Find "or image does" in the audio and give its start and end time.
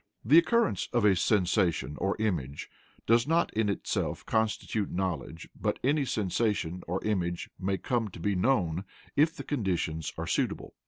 1.99-3.27